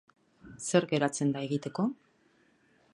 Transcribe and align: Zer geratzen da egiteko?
Zer 0.69 0.87
geratzen 0.93 1.35
da 1.37 1.45
egiteko? 1.49 1.87